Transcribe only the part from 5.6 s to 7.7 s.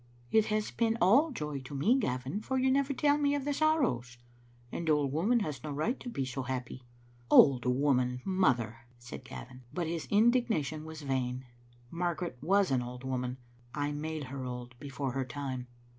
no right to be so happy." "Old